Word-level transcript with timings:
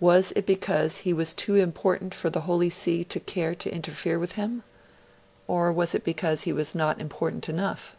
Was 0.00 0.32
it 0.36 0.44
because 0.44 0.98
he 0.98 1.14
was 1.14 1.32
too 1.32 1.54
important 1.54 2.14
for 2.14 2.28
the 2.28 2.42
Holy 2.42 2.68
See 2.68 3.04
to 3.04 3.18
care 3.18 3.54
to 3.54 3.74
interfere 3.74 4.18
with 4.18 4.32
him? 4.32 4.64
Or 5.46 5.72
was 5.72 5.94
it 5.94 6.04
because 6.04 6.42
he 6.42 6.52
was 6.52 6.74
not 6.74 7.00
important 7.00 7.48
enough? 7.48 7.96